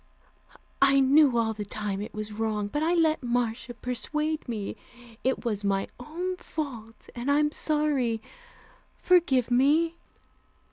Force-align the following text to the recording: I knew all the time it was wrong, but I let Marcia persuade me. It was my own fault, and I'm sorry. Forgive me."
I 0.81 0.99
knew 0.99 1.37
all 1.37 1.53
the 1.53 1.63
time 1.63 2.01
it 2.01 2.11
was 2.15 2.31
wrong, 2.33 2.69
but 2.69 2.81
I 2.81 2.95
let 2.95 3.21
Marcia 3.21 3.75
persuade 3.75 4.49
me. 4.49 4.75
It 5.23 5.45
was 5.45 5.63
my 5.63 5.89
own 5.99 6.37
fault, 6.37 7.07
and 7.13 7.29
I'm 7.29 7.51
sorry. 7.51 8.19
Forgive 8.95 9.51
me." 9.51 9.97